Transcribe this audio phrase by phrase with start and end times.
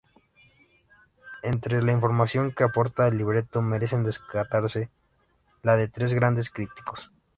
[1.43, 4.89] Entre la información que aporta el libreto merecen destacarse
[5.61, 7.11] la de tres grandes críticos.